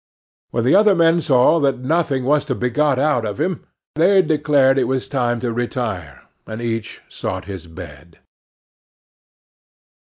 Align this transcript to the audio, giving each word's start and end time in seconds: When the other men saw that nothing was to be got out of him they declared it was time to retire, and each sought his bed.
When 0.49 0.63
the 0.63 0.73
other 0.73 0.95
men 0.95 1.21
saw 1.21 1.59
that 1.59 1.77
nothing 1.77 2.23
was 2.25 2.43
to 2.45 2.55
be 2.55 2.71
got 2.71 2.97
out 2.97 3.23
of 3.23 3.39
him 3.39 3.67
they 3.93 4.23
declared 4.23 4.79
it 4.79 4.85
was 4.87 5.07
time 5.07 5.39
to 5.41 5.53
retire, 5.53 6.23
and 6.47 6.59
each 6.59 7.01
sought 7.07 7.45
his 7.45 7.67
bed. 7.67 8.17